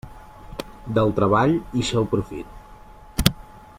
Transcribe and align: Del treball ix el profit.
Del 0.97 1.13
treball 1.19 1.53
ix 1.83 1.93
el 2.01 2.09
profit. 2.15 3.31